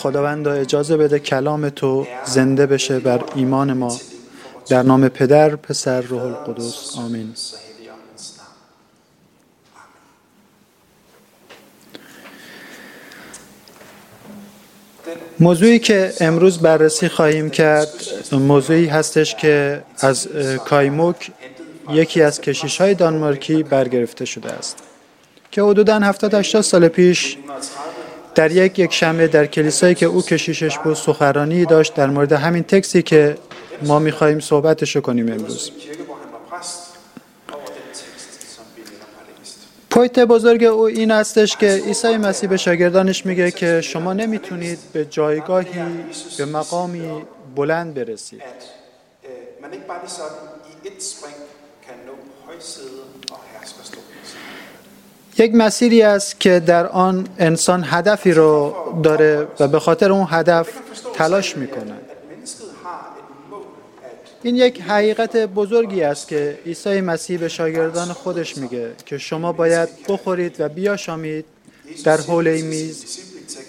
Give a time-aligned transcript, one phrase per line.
[0.00, 4.00] خداوند اجازه بده کلام تو زنده بشه بر ایمان ما.
[4.68, 6.98] در نام پدر پسر روح القدس.
[6.98, 7.34] آمین.
[15.40, 17.88] موضوعی که امروز بررسی خواهیم کرد
[18.32, 20.28] موضوعی هستش که از
[20.64, 21.30] کایموک
[21.90, 24.76] یکی از کشیش های دانمارکی برگرفته شده است
[25.50, 27.36] که حدودا 70 80 سال پیش
[28.40, 32.62] در یک یک شنبه در کلیسایی که او کشیشش بود سخرانی داشت در مورد همین
[32.62, 33.38] تکسی که
[33.82, 35.70] ما می‌خواهیم صحبتش کنیم امروز.
[39.90, 45.04] پویت بزرگ او این استش که عیسی مسیح به شاگردانش میگه که شما نمی‌تونید به
[45.04, 45.82] جایگاهی
[46.38, 47.22] به مقامی
[47.56, 48.42] بلند برسید.
[55.38, 60.68] یک مسیری است که در آن انسان هدفی رو داره و به خاطر اون هدف
[61.14, 61.94] تلاش می‌کنه
[64.42, 69.88] این یک حقیقت بزرگی است که عیسی مسیح به شاگردان خودش میگه که شما باید
[70.08, 71.44] بخورید و بیاشامید
[72.04, 73.18] در حول میز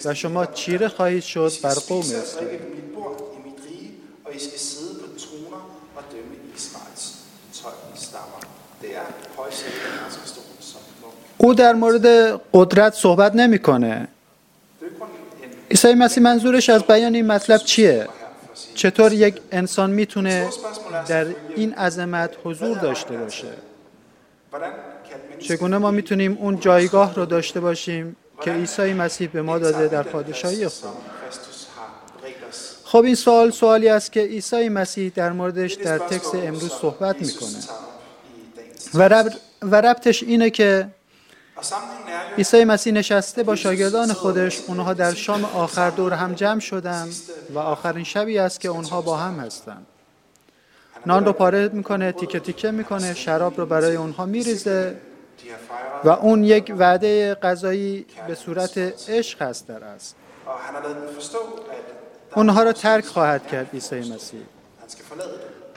[0.05, 2.59] و شما چیره خواهید شد بر قوم اسرائیل.
[11.43, 12.05] او در مورد
[12.53, 14.07] قدرت صحبت نمی‌کنه.
[15.71, 18.07] عیسی مسیح منظورش از بیان این مطلب چیه؟
[18.75, 20.49] چطور یک انسان می‌تونه
[21.07, 21.25] در
[21.55, 23.47] این عظمت حضور داشته باشه
[25.39, 30.03] چگونه ما می‌تونیم اون جایگاه رو داشته باشیم که عیسی مسیح به ما داده در
[30.03, 30.89] پادشاهی خود
[32.83, 37.59] خب این سوال سوالی است که عیسی مسیح در موردش در تکس امروز صحبت می‌کنه
[38.93, 40.87] و, رب و ربطش اینه که
[42.37, 47.09] عیسی مسیح نشسته با شاگردان خودش اونها در شام آخر دور هم جمع شدن
[47.53, 49.85] و آخرین شبی است که اونها با هم هستند.
[51.05, 54.95] نان رو پاره می‌کنه تیکه تیکه می‌کنه شراب رو برای اونها میریزه
[56.03, 58.77] و اون یک وعده غذایی به صورت
[59.09, 60.15] عشق هست در است.
[62.35, 64.41] اونها رو ترک خواهد کرد عیسی مسیح.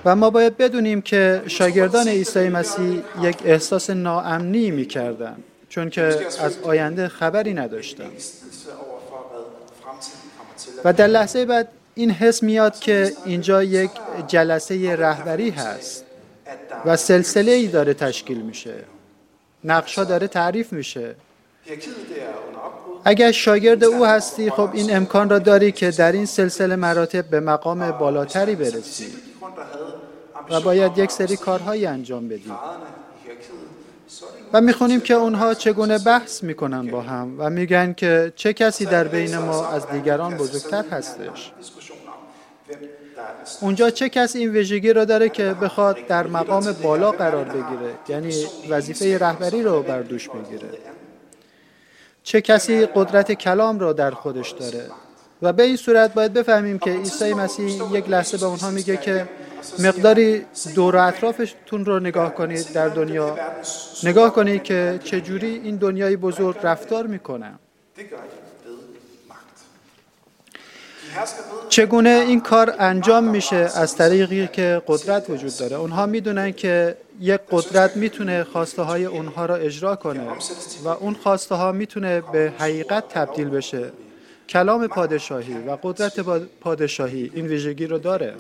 [0.05, 5.37] و ما باید بدونیم که شاگردان عیسی مسیح یک احساس ناامنی می‌کردن
[5.75, 6.03] چون که
[6.41, 8.11] از آینده خبری نداشتم.
[10.85, 13.91] و در لحظه بعد این حس میاد که اینجا یک
[14.27, 16.05] جلسه رهبری هست
[16.85, 18.75] و سلسله ای داره تشکیل میشه.
[19.65, 21.15] نقشا داره تعریف میشه.
[23.05, 27.41] اگر شاگرد او هستی خب این امکان را داری که در این سلسله مراتب به
[27.41, 29.13] مقام بالاتری برسی.
[30.51, 32.53] و باید یک سری کارهایی انجام بدی
[34.53, 39.09] و می‌خونیم که اونها چگونه بحث می‌کنن با هم و میگن که چه کسی در
[39.09, 41.53] بین ما از دیگران بزرگتر هستش.
[43.61, 48.35] اونجا چه کسی این ویژگی رو داره که بخواد در مقام بالا قرار بگیره یعنی
[48.69, 50.69] وظیفه رهبری رو بر دوش بگیره
[52.23, 54.91] چه کسی قدرت کلام رو در خودش داره.
[55.43, 59.29] و به این صورت باید بفهمیم که عیسی مسیح یک لحظه به اونها میگه که
[59.79, 60.45] مقداری
[60.75, 63.39] دور اطرافتون رو نگاه کنید در دنیا.
[64.03, 67.55] نگاه کنید که چجوری این دنیای بزرگ رفتار می‌کنه.
[71.69, 77.41] چگونه این کار انجام میشه از طریقی که قدرت وجود داره؟ اونها می‌دونن که یک
[77.51, 80.29] قدرت می‌تونه خواسته های اونها را اجرا کنه
[80.85, 83.93] و اون خواسته ها می‌تونه به حقیقت تبدیل بشه.
[84.49, 86.21] کلام پادشاهی و قدرت
[86.61, 88.35] پادشاهی این ویژگی رو داره.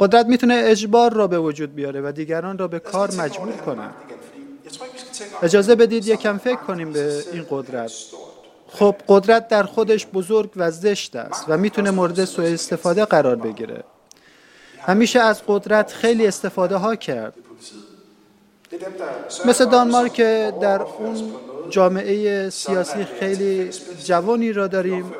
[0.00, 3.90] قدرت می‌تونه اجبار را به وجود بیاره و دیگران را به کار مجبور کنه.
[5.42, 7.92] اجازه بدید یکم فکر کنیم به این قدرت.
[8.68, 13.84] خب قدرت در خودش بزرگ و زشت است و می‌تونه مورد سوء استفاده قرار بگیره.
[14.80, 17.34] همیشه از قدرت خیلی استفاده ها کرد.
[19.44, 20.20] مثل دانمارک
[20.60, 21.32] در اون
[21.70, 23.70] جامعه سیاسی خیلی
[24.04, 25.12] جوانی را داریم.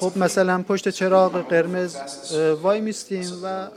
[0.00, 1.96] خب مثلا پشت چراغ قرمز
[2.62, 3.68] وای میستیم و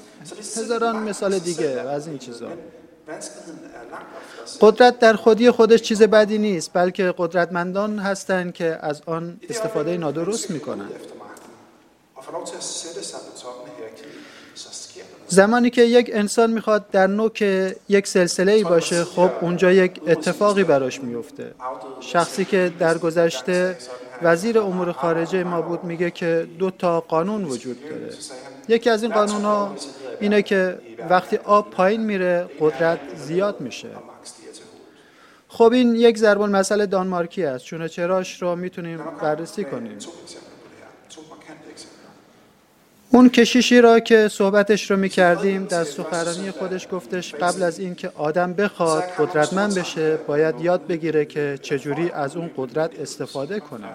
[0.58, 2.48] هزاران مثال دیگه از این چیزا.
[4.62, 10.52] قدرت در خودی خودش چیز بدی نیست بلکه قدرتمندان هستند که از آن استفاده نادرست
[10.52, 10.92] می‌کنند.
[15.30, 17.42] زمانی که یک انسان می‌خواد در نوک
[17.90, 21.54] یک سلسله ای باشه خب اونجا یک اتفاقی براش میفته
[22.00, 23.78] شخصی که در گذشته
[24.22, 28.14] وزیر امور خارجه ما بود میگه که دو تا قانون وجود داره.
[28.68, 29.76] یکی از این قانون ها
[30.20, 30.80] اینه که
[31.10, 33.90] وقتی آب پایین میره قدرت زیاد میشه.
[35.48, 37.66] خب این یک ضرب المثل دانمارکی است.
[37.66, 39.98] چون چراش رو می‌تونیم بررسی کنیم.
[43.12, 48.54] اون کشیشی را که صحبتش رو می‌کردیم در سخنرانی خودش گفتش قبل از اینکه آدم
[48.54, 53.88] بخواد قدرتمند بشه باید یاد بگیره که چجوری از اون قدرت استفاده کنه.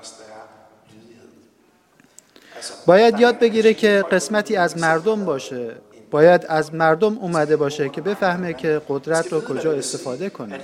[2.87, 5.71] باید یاد بگیره که قسمتی از مردم باشه.
[6.11, 10.61] باید از مردم اومده باشه که بفهمه که قدرت رو کجا استفاده کنه.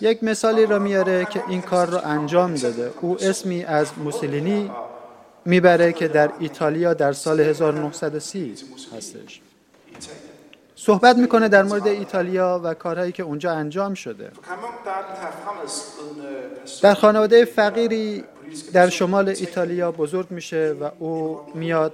[0.00, 2.90] یک مثالی را میاره که این کار رو انجام داده.
[3.00, 4.70] او اسمی از موسولینی
[5.44, 8.54] می‌بره که در ایتالیا در سال 1930
[8.96, 9.40] هستش.
[10.76, 14.30] صحبت می‌کنه در مورد ایتالیا و کارهایی که اونجا انجام شده.
[16.82, 18.24] در خانواده فقیری
[18.72, 21.92] در شمال ایتالیا بزرگ میشه و او میاد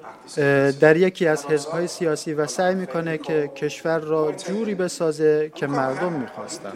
[0.81, 6.12] در یکی از حزبهای سیاسی و سعی می‌کنه که کشور را جوری بسازه که مردم
[6.12, 6.73] می‌خواستن.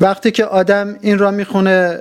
[0.00, 2.00] وقتی که آدم این را می‌خونه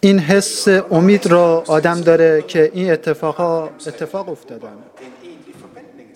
[0.00, 4.72] این حس امید را آدم داره که این اتفاقا اتفاق افتادن.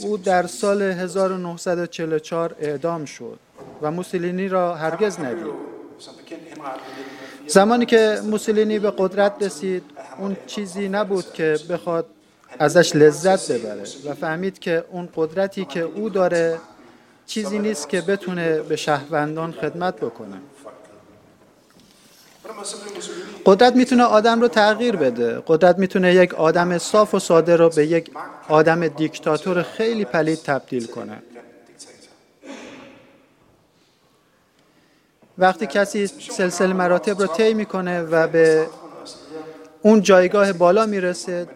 [0.00, 3.38] او در سال 1944 اعدام شد
[3.82, 5.46] و موسولینی را هرگز ندید.
[7.46, 9.82] زمانی که موسولینی به قدرت رسید
[10.18, 12.06] اون چیزی نبود که بخواد
[12.58, 16.58] ازش لذت ببره و فهمید که اون قدرتی که او داره
[17.28, 20.40] چیزی نیست که بتونه به شهروندان خدمت بکنه.
[23.46, 25.42] قدرت می‌تونه آدم رو تغییر بده.
[25.46, 28.10] قدرت می‌تونه یک آدم صاف و ساده رو به یک
[28.48, 31.22] آدم دیکتاتور خیلی پلید تبدیل کنه.
[35.38, 38.66] وقتی کسی سلسله مراتب رو طی می‌کنه و به
[39.82, 41.46] اون جایگاه بالا می‌رسه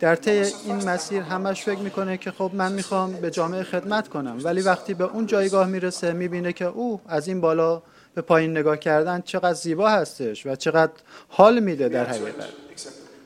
[0.00, 4.38] در طی این مسیر همش فکر می‌کنه که خب من می‌خوام به جامعه خدمت کنم.
[4.42, 7.82] ولی وقتی به اون جایگاه می‌رسه می‌بینه که او از این بالا
[8.14, 10.92] به پایین نگاه کردن چقدر زیبا هستش و چقدر
[11.28, 12.48] حال میده در حقیقت.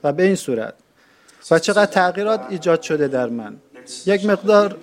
[0.05, 0.75] و به این صورت.
[1.51, 3.57] و چقدر تغییرات ایجاد شده در من.
[4.07, 4.77] یک مقدار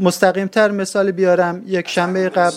[0.00, 1.62] مستقیمتر مثال بیارم.
[1.66, 2.56] یک شنبه قبل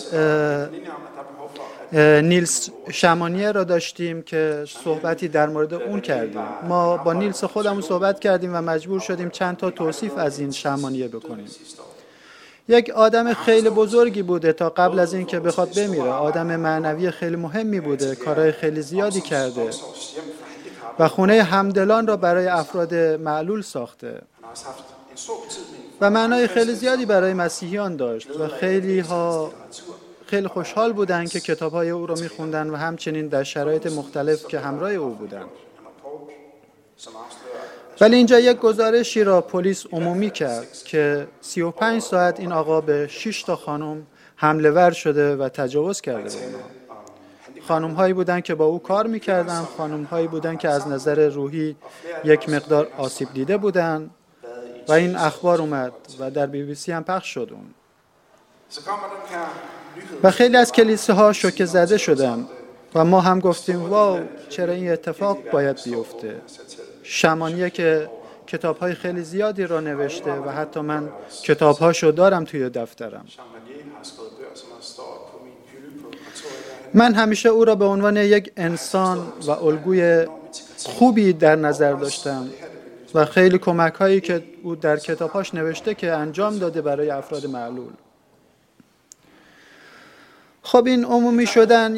[1.96, 6.42] نیلز شمانیه را داشتیم که صحبتی در مورد اون کردیم.
[6.64, 11.08] ما با نیلز خودمون صحبت کردیم و مجبور شدیم چند تا توصیف از این شمانیه
[11.08, 11.46] بکنیم.
[12.68, 16.10] یک آدم خیلی بزرگی بوده تا قبل از اینکه بخواد بمیره.
[16.10, 19.70] آدم معنوی خیلی مهمی بوده کارهای خیلی زیادی کرده
[21.00, 24.22] و خونه همدلان را برای افراد معلول ساخته.
[26.02, 29.52] و معنای خیلی زیادی برای مسیحیان داشت و خیلی ها
[30.28, 34.60] خیلی خوشحال بودند که کتاب های او را میخوندن و همچنین در شرایط مختلف که
[34.60, 35.50] همراه او بودند
[38.02, 43.44] ولی اینجا یک گزارشی را پلیس عمومی کرد که 35 ساعت این آقا به 6
[43.44, 46.30] تا خانم حمله ور شده و تجاوز کرده
[47.56, 51.30] به خانم هایی بودن که با او کار می‌کردن خانم هایی بودن که از نظر
[51.30, 51.76] روحی
[52.24, 54.10] یک مقدار آسیب دیده بودن
[54.88, 57.52] و این اخبار اومد و در بی بی سی هم پخش شد
[60.24, 62.46] و خیلی از کلیسه ها شوکه زده شدن
[62.96, 66.36] و ما هم گفتیم واو چرا این اتفاق باید بیفته؟
[67.04, 68.10] شمانیه که
[68.48, 71.10] کتاب های خیلی زیادی را نوشته و حتی من
[71.44, 73.26] کتاب هاشو دارم توی دفترم.
[76.94, 80.26] من همیشه او را به عنوان یک انسان و الگوی
[80.84, 82.50] خوبی در نظر داشتم
[83.14, 87.92] و خیلی کمک هایی که او در کتابهاش نوشته که انجام داده برای افراد معلول.
[90.66, 91.96] خب این عمومی شدن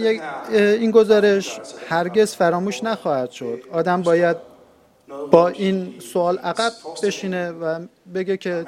[0.51, 1.59] این گزارش
[1.89, 3.62] هرگز فراموش نخواهد شد.
[3.71, 4.38] آدم باید
[5.31, 6.71] با این سوال عقب
[7.03, 7.79] بشینه و
[8.13, 8.65] بگه که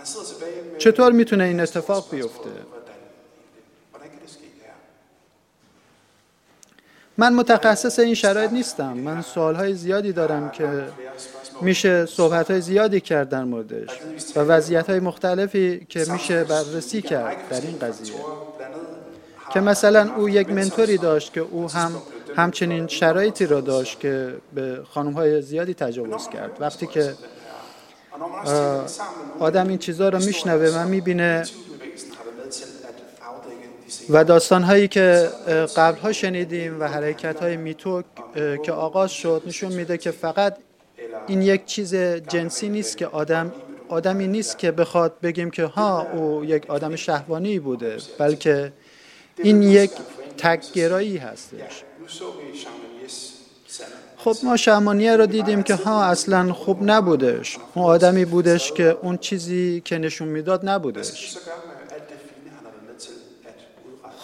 [0.77, 2.49] چطور می‌تونه این اتفاق بیفته.
[7.17, 8.93] من متخصص این شرایط نیستم.
[8.93, 10.83] من سوالهای زیادی دارم که
[11.61, 13.89] میشه صحبت زیادی کرد در موردش
[14.35, 18.15] و وضعیت های مختلفی که میشه بررسی کرد در این قضیه.
[19.53, 21.91] که مثلا او یک منتوری داشت که او هم
[22.35, 26.51] همچنین شرایطی را داشت که به خانم های زیادی تجاوز کرد.
[26.59, 27.13] وقتی که
[29.39, 31.43] آدم این چیزها رو میشنوه و می‌بینه
[34.09, 35.29] و داستان هایی که
[35.75, 38.03] قبل ها شنیدیم و حرکت های میتو
[38.63, 40.57] که آغاز شد نشون میده که فقط
[41.27, 43.51] این یک چیز جنسی نیست که آدم
[43.89, 48.71] آدمی نیست که بخواد بگیم که ها او یک آدم شهوانی بوده بلکه
[49.43, 49.91] این یک
[50.38, 51.84] تکگرایی هستش
[54.17, 59.17] خب ما شهمانیه رو دیدیم که ها اصلا خوب نبودش اون آدمی بودش که اون
[59.17, 61.38] چیزی که نشون می‌داد نبودش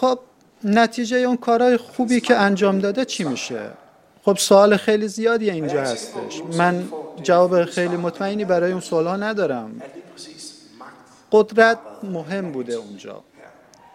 [0.00, 0.18] خب
[0.64, 3.70] نتیجه اون کارهای خوبی که انجام داده چی میشه
[4.24, 6.88] خب سوال خیلی زیادی اینجا هستش من
[7.22, 9.82] جواب خیلی مطمئنی برای اون سوال ها ندارم
[11.32, 13.24] قدرت مهم بوده اونجا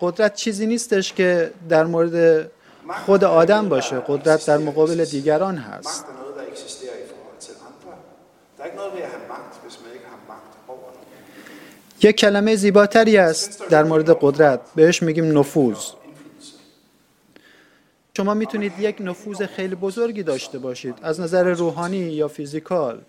[0.02, 2.48] قدرت چیزی نیستش که در مورد
[3.06, 4.04] خود آدم باشه.
[4.08, 6.06] قدرت در مقابل دیگران هست.
[12.04, 14.60] یک کلمه زیباتری است در مورد قدرت.
[14.76, 15.78] بهش میگیم نفوذ.
[18.18, 20.96] شما می‌تونید یک نفوذ خیلی بزرگی داشته باشید.
[21.02, 23.02] از نظر روحانی یا فیزیکال.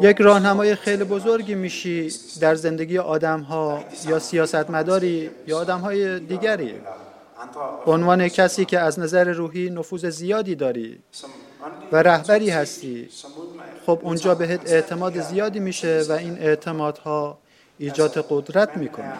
[0.00, 6.74] یک راهنمای خیلی بزرگی میشی در زندگی آدم ها یا سیاستمداری یا آدم های دیگری؟
[7.86, 10.98] به عنوان کسی که از نظر روحی نفوذ زیادی داری
[11.92, 13.08] و رهبری هستی
[13.86, 17.38] خب اونجا بهت اعتماد زیادی میشه و این اعتمادها
[17.78, 19.12] ایجاد قدرت می‌کنه.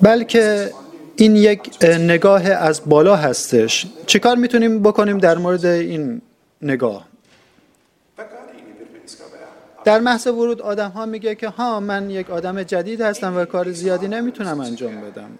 [0.00, 0.72] بلکه
[1.20, 3.86] این یک نگاه از بالا هستش.
[4.06, 6.22] چیکار می‌تونیم بکنیم در مورد این
[6.62, 7.06] نگاه؟
[9.84, 13.72] در محض ورود آدم ها میگه که ها من یک آدم جدید هستم و کار
[13.72, 15.30] زیادی نمی‌تونم انجام بدم.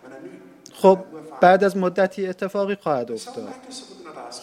[0.72, 0.98] خب
[1.40, 3.48] بعد از مدتی اتفاقی خواهد افتاد.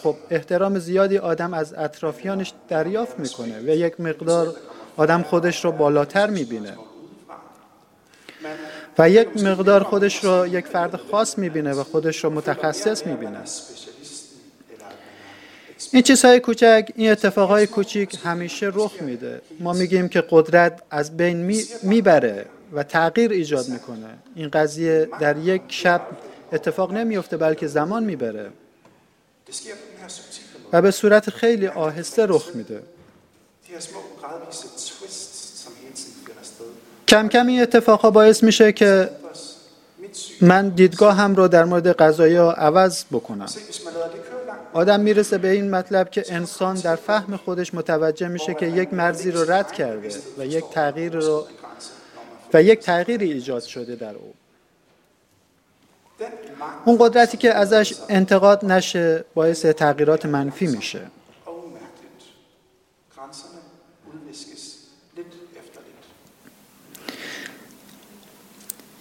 [0.03, 4.55] خب احترام زیادی آدم از اطرافیانش دریافت می‌کنه و یک مقدار
[4.97, 6.73] آدم خودش رو بالاتر می‌بینه.
[8.97, 13.39] و یک مقدار خودش رو یک فرد خاص می‌بینه و خودش رو متخصص می‌بینه.
[15.91, 19.41] این چیزهای کوچک این اتفاقهای کوچیک همیشه رخ میده.
[19.59, 21.37] ما میگیم که قدرت از بین
[21.83, 24.17] می‌بره و تغییر ایجاد می‌کنه.
[24.35, 26.01] این قضیه در یک شب
[26.51, 28.49] اتفاق نمیفته بلکه زمان می‌بره.
[30.73, 32.81] و به صورت خیلی آهسته رخ میده.
[37.07, 39.09] کم کم این اتفاقها باعث میشه که
[40.41, 43.45] من دیدگاه هم رو در مورد قضایی ها عوض بکنم.
[44.73, 49.31] آدم می‌رسه به این مطلب که انسان در فهم خودش متوجه میشه که یک مرزی
[49.31, 51.47] رو رد کرده و یک تغییر رو
[52.53, 54.33] و یک تغییری ایجاد شده در او.
[56.85, 61.01] اون قدرتی که ازش انتقاد نشه باعث تغییرات منفی میشه.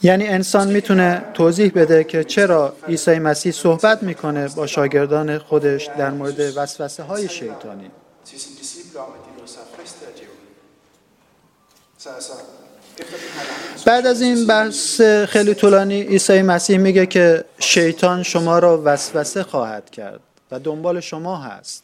[0.07, 6.11] یعنی انسان می‌تونه توضیح بده که چرا عیسی مسیح صحبت می‌کنه با شاگردان خودش در
[6.11, 7.91] مورد وسوسه های شیطانی.
[13.87, 19.91] بعد از این بحث خیلی طولانی عیسی مسیح میگه که شیطان شما را وسوسه خواهد
[19.91, 20.21] کرد
[20.51, 21.83] و دنبال شما هست.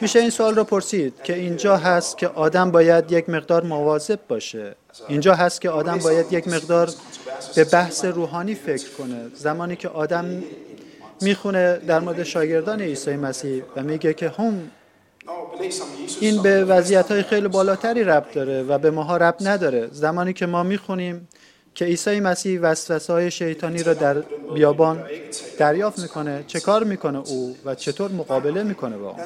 [0.00, 4.74] میشه این سوال رو پرسید که اینجا هست که آدم باید یک مقدار مواظب باشه.
[5.08, 6.90] اینجا هست که آدم باید یک مقدار
[7.54, 9.30] به بحث روحانی فکر کنه.
[9.34, 10.42] زمانی که آدم
[11.20, 14.70] می‌خونه در مورد شاگردان عیسی مسیح و میگه که هم
[16.20, 19.88] این به وضعیت های خیلی بالاتری ربط داره و به ماها ربط نداره.
[19.92, 21.28] زمانی که ما می‌خونیم
[21.74, 24.14] که عیسی مسیح وسوسه های شیطانی را در
[24.54, 25.04] بیابان
[25.58, 29.16] دریافت می‌کنه چه کار می‌کنه او و چطور مقابله می‌کنه با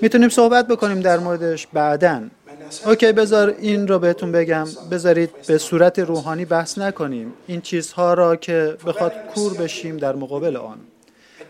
[0.00, 2.22] می‌تونیم صحبت بکنیم در موردش بعدا.
[2.86, 4.68] اوکی بذار این رو بهتون بگم.
[4.90, 7.32] بذارید به صورت روحانی بحث نکنیم.
[7.46, 10.78] این چیزها را که بخواد کور بشیم در مقابل آن.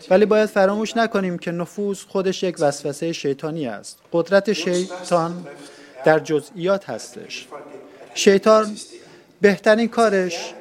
[0.09, 3.97] ولی باید فراموش نکنیم که نفوذ خودش یک وسوسه شیطانی است.
[4.13, 5.47] قدرت شیطان
[6.05, 7.47] در جزئیات هستش.
[8.13, 8.77] شیطان
[9.41, 10.53] بهترین کارش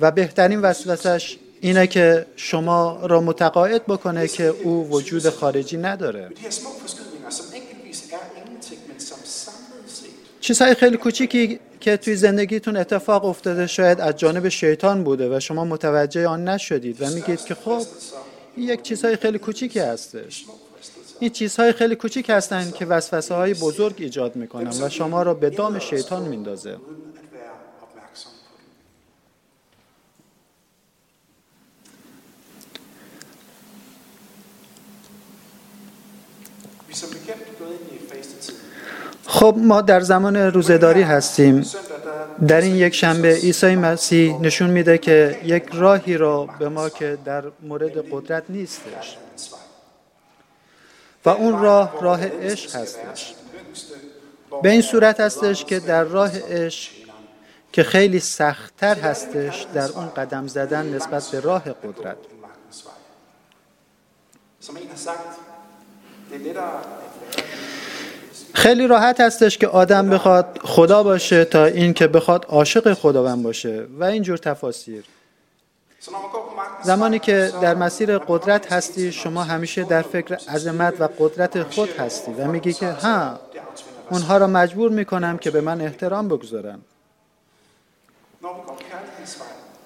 [0.00, 6.28] و بهترین وسوسش اینه که شما را متقاعد بکنه که او وجود خارجی نداره.
[10.40, 15.64] چیزهای خیلی کوچیکی که توی زندگیتون اتفاق افتاده شاید از جانب شیطان بوده و شما
[15.64, 17.82] متوجه آن نشدید و میگید که خب
[18.56, 20.44] این یک چیزهای خیلی کوچیکی هستش.
[21.20, 25.50] این چیزهای خیلی کوچیک هستند که وسوسه های بزرگ ایجاد می‌کنن و شما را به
[25.50, 26.76] دام شیطان میندازه.
[39.28, 41.66] خب ما در زمان روزداری هستیم.
[42.48, 47.18] در این یک شنبه عیسی مسیح نشون میده که یک راهی را به ما که
[47.24, 49.16] در مورد قدرت نیستش
[51.24, 53.34] و اون راه راه عشق هستش.
[54.62, 56.92] به این صورت هستش که در راه عشق
[57.72, 62.16] که خیلی سختتر هستش در اون قدم زدن نسبت به راه قدرت.
[68.58, 73.86] خیلی راحت هستش که آدم بخواد خدا باشه تا این که بخواد عاشق خداوند باشه
[73.98, 75.04] و اینجور تفاسیر.
[76.82, 82.32] زمانی که در مسیر قدرت هستی شما همیشه در فکر عظمت و قدرت خود هستی
[82.32, 83.40] و میگی که ها
[84.10, 86.78] اونها را مجبور می‌کنم که به من احترام بگذارن.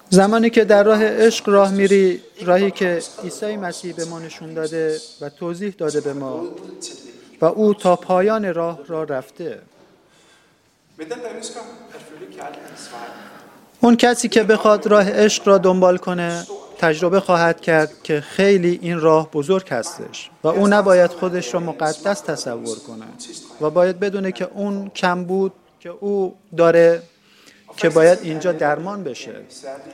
[0.09, 4.97] زمانی که در راه عشق راه میری راهی که عیسی مسیح به ما نشون داده
[5.21, 6.43] و توضیح داده به ما
[7.43, 9.61] و او تا پایان راه را رفته.
[13.81, 16.43] اون کسی که بخواد راه عشق را دنبال کنه
[16.77, 22.21] تجربه خواهد کرد که خیلی این راه بزرگ هستش و او نباید خودش را مقدس
[22.21, 23.05] تصور کنه
[23.61, 27.01] و باید بدونه که اون کم بود که او داره
[27.77, 29.35] که باید اینجا درمان بشه.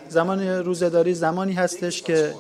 [0.10, 2.34] زمان روزداری زمانی هستش که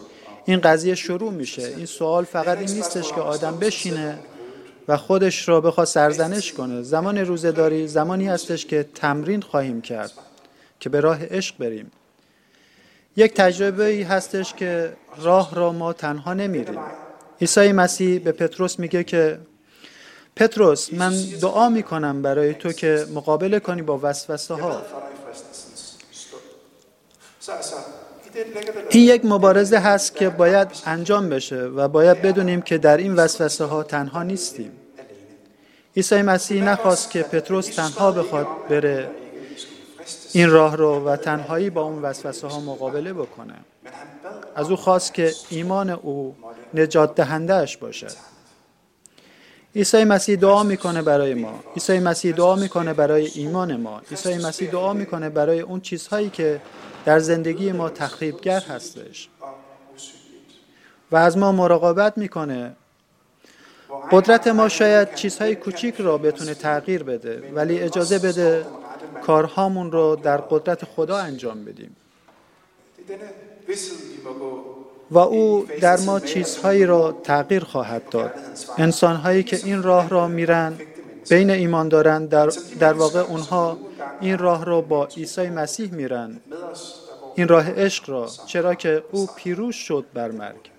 [0.46, 1.74] این قضیه شروع میشه.
[1.78, 4.20] این سوال فقط این نیستش که آدم بشینه
[4.89, 6.81] و خودش را بخواد سرزنش کنه.
[6.81, 10.12] زمان روزداری زمانی هستش که تمرین خواهیم کرد
[10.79, 11.91] که به راه عشق بریم.
[13.15, 16.79] یک تجربه ای هستش که راه را ما تنها نمیریم.
[17.41, 19.39] عیسی مسیح به پتروس میگه که
[20.36, 24.81] پتروس من دعا می‌کنم برای تو که مقابله کنی با وسوسه ها
[28.89, 33.65] این یک مبارزه هست که باید انجام بشه و باید بدونیم که در این وسوسه
[33.65, 34.72] ها تنها نیستیم.
[35.98, 39.10] عیسی مسیح نخواست که پتروس تنها بخواد بره
[40.34, 43.53] این راه رو و تنهایی با اون وسوسه ها مقابله بکنه.
[44.55, 46.36] از او خواست که ایمان او
[46.73, 48.12] نجات دهندهش باشد.
[49.75, 51.63] عیسی مسیح دعا می‌کنه برای ما.
[51.75, 54.02] عیسی مسیح دعا می‌کنه برای ایمان ما.
[54.12, 56.62] عیسی مسیح دعا می‌کنه برای اون چیزهایی که
[57.06, 59.30] در زندگی ما تخریبگر هستش.
[61.12, 62.75] و از ما مراقبت می‌کنه
[64.12, 68.65] قدرت ما شاید چیزهای کوچیک را بتونه تغییر بده ولی اجازه بده
[69.25, 71.95] کارهامون رو در قدرت خدا انجام بدیم.
[75.12, 78.31] و او در ما چیزهایی را تغییر خواهد داد.
[78.77, 80.73] انسانهایی که این راه را میرن
[81.29, 83.77] بین ایمان دارند در, در واقع اونها
[84.21, 86.39] این راه را با عیسی مسیح میرن.
[87.35, 90.79] این راه عشق را چرا که او پیروز شد بر مرگ.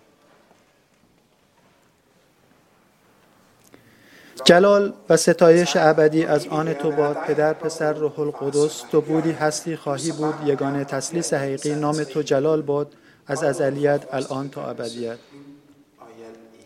[4.45, 9.77] جلال و ستایش ابدی از آن تو باد پدر پسر روح القدس تو بودی هستی
[9.77, 12.93] خواهی بود یگانه تسلیس حقیقی نام تو جلال باد
[13.27, 15.19] از ازلیت الان تا ابدیت.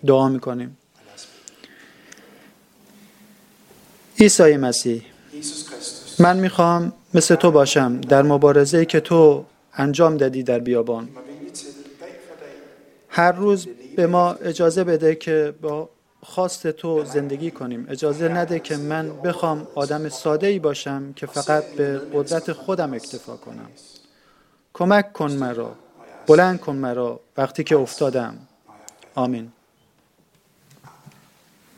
[0.07, 0.77] دعا می‌کنیم.
[4.21, 5.03] عیسی مسیح
[6.19, 11.09] من می‌خوام مثل تو باشم در مبارزه که تو انجام دادی در بیابان.
[13.09, 15.89] هر روز به ما اجازه بده که با
[16.25, 17.87] خواست تو زندگی کنیم.
[17.89, 23.37] اجازه نده که من بخوام آدم ساده ای باشم که فقط به قدرت خودم اکتفا
[23.37, 23.71] کنم.
[24.73, 25.73] کمک کن مرا.
[26.27, 28.39] بلند کن مرا وقتی که افتادم.
[29.15, 29.53] آمین.